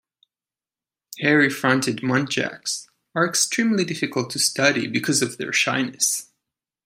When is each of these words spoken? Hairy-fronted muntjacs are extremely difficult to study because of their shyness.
Hairy-fronted 1.19 1.97
muntjacs 1.97 2.87
are 3.13 3.27
extremely 3.27 3.85
difficult 3.85 4.31
to 4.31 4.39
study 4.39 4.87
because 4.87 5.21
of 5.21 5.37
their 5.37 5.53
shyness. 5.53 6.31